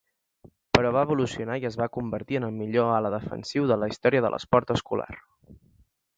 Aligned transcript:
Però 0.77 0.93
va 0.95 1.03
evolucionar 1.07 1.57
i 1.63 1.67
es 1.69 1.77
va 1.81 1.87
convertir 1.97 2.39
en 2.39 2.47
el 2.47 2.57
millor 2.63 2.91
ala 2.95 3.13
defensiu 3.17 3.69
de 3.73 3.79
la 3.83 3.93
història 3.93 4.27
de 4.27 4.35
l'esport 4.37 4.75
escolar. 4.79 5.11